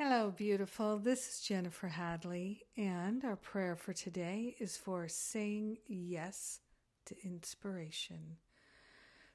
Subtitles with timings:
[0.00, 0.96] Hello, beautiful.
[0.96, 6.60] This is Jennifer Hadley, and our prayer for today is for saying yes
[7.06, 8.36] to inspiration.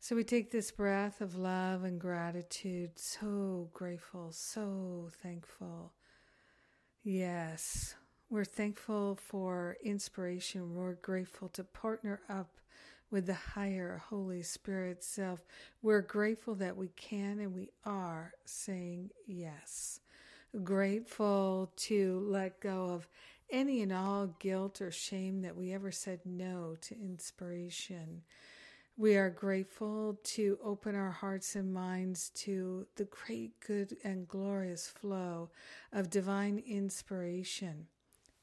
[0.00, 5.94] So we take this breath of love and gratitude, so grateful, so thankful.
[7.02, 7.94] Yes,
[8.28, 10.74] we're thankful for inspiration.
[10.74, 12.60] We're grateful to partner up
[13.10, 15.42] with the higher Holy Spirit self.
[15.80, 20.00] We're grateful that we can and we are saying yes
[20.64, 23.06] grateful to let go of
[23.50, 28.22] any and all guilt or shame that we ever said no to inspiration.
[28.96, 34.88] We are grateful to open our hearts and minds to the great, good, and glorious
[34.88, 35.50] flow
[35.92, 37.86] of divine inspiration,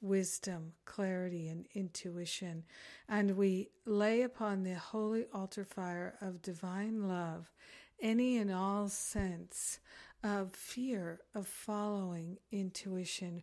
[0.00, 2.64] wisdom, clarity, and intuition.
[3.08, 7.50] And we lay upon the holy altar fire of divine love
[8.02, 9.78] any and all sense
[10.22, 13.42] of fear of following intuition,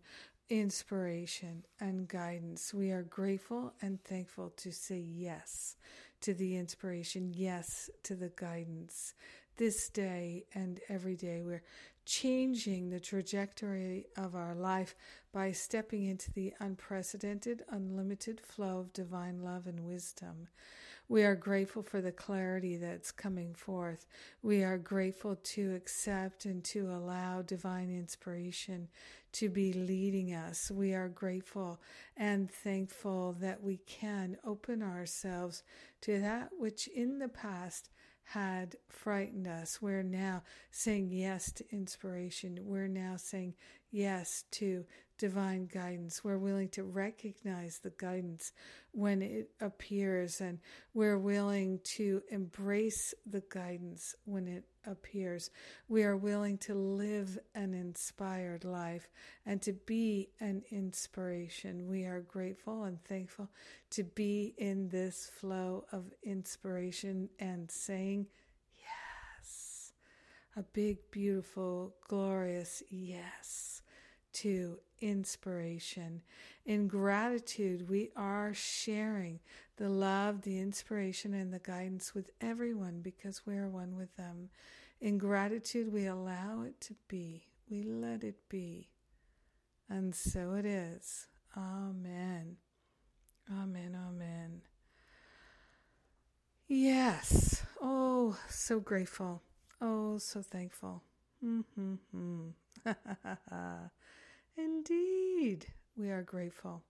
[0.50, 2.74] inspiration, and guidance.
[2.74, 5.76] We are grateful and thankful to say yes
[6.22, 9.14] to the inspiration, yes to the guidance.
[9.58, 11.64] This day and every day, we're
[12.06, 14.96] changing the trajectory of our life
[15.32, 20.48] by stepping into the unprecedented, unlimited flow of divine love and wisdom.
[21.10, 24.06] We are grateful for the clarity that's coming forth.
[24.44, 28.90] We are grateful to accept and to allow divine inspiration
[29.34, 30.70] to be leading us.
[30.70, 31.82] We are grateful
[32.16, 35.64] and thankful that we can open ourselves
[36.02, 37.90] to that which in the past
[38.24, 39.82] had frightened us.
[39.82, 42.60] We're now saying yes to inspiration.
[42.62, 43.56] We're now saying
[43.90, 44.86] yes to
[45.20, 46.24] divine guidance.
[46.24, 48.54] We're willing to recognize the guidance
[48.92, 50.60] when it appears, and
[50.96, 55.52] we're willing to embrace the guidance when it appears.
[55.90, 59.10] We are willing to live an inspired life
[59.46, 61.88] and to be an inspiration.
[61.88, 63.50] We are grateful and thankful
[63.92, 68.28] to be in this flow of inspiration and saying
[68.74, 69.92] yes.
[70.56, 73.79] A big, beautiful, glorious yes
[74.42, 76.22] to inspiration.
[76.66, 79.40] In gratitude, we are sharing
[79.78, 84.50] the love, the inspiration, and the guidance with everyone because we are one with them.
[85.02, 88.90] In gratitude, we allow it to be, we let it be.
[89.90, 91.28] And so it is.
[91.58, 92.58] Amen.
[93.52, 93.98] Amen.
[94.08, 94.62] Amen.
[96.68, 97.64] Yes.
[97.82, 99.42] Oh, so grateful.
[99.82, 101.04] Oh, so thankful.
[101.44, 102.50] Mm-hmm.
[104.64, 106.84] Indeed, we are grateful.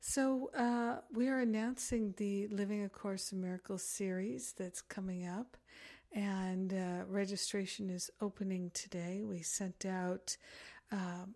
[0.00, 5.56] So, uh, we are announcing the Living A Course in Miracles series that's coming up,
[6.12, 9.22] and uh, registration is opening today.
[9.24, 10.36] We sent out
[10.92, 11.34] um,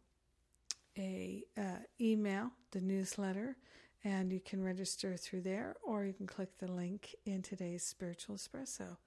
[0.99, 3.57] a uh, email, the newsletter,
[4.05, 8.37] and you can register through there, or you can click the link in today's Spiritual
[8.37, 8.99] Espresso.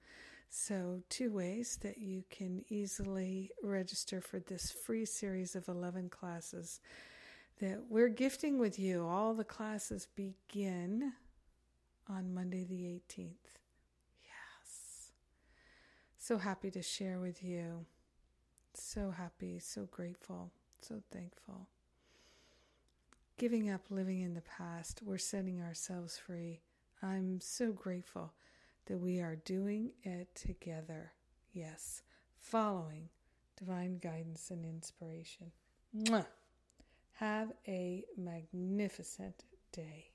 [0.54, 6.78] So, two ways that you can easily register for this free series of 11 classes
[7.58, 9.06] that we're gifting with you.
[9.06, 11.14] All the classes begin
[12.06, 13.48] on Monday, the 18th.
[14.22, 15.12] Yes.
[16.18, 17.86] So happy to share with you.
[18.74, 20.50] So happy, so grateful,
[20.82, 21.66] so thankful.
[23.38, 26.60] Giving up living in the past, we're setting ourselves free.
[27.02, 28.34] I'm so grateful
[28.86, 31.12] that we are doing it together.
[31.52, 32.02] Yes,
[32.38, 33.08] following
[33.58, 35.52] divine guidance and inspiration.
[35.96, 36.26] Mwah.
[37.16, 40.11] Have a magnificent day.